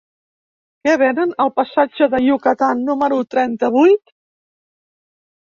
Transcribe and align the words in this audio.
Què 0.87 0.95
venen 1.01 1.35
al 1.45 1.51
passatge 1.59 2.07
de 2.15 2.21
Yucatán 2.29 2.81
número 2.89 3.21
trenta-vuit? 3.35 4.17